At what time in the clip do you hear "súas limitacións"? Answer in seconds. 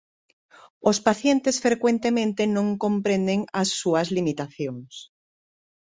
3.79-4.91